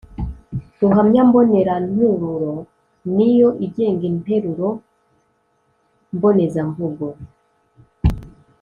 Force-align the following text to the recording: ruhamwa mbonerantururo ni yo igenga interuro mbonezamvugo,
ruhamwa 0.79 1.21
mbonerantururo 1.27 2.53
ni 3.15 3.29
yo 3.39 3.49
igenga 3.65 4.03
interuro 4.11 4.67
mbonezamvugo, 6.15 7.07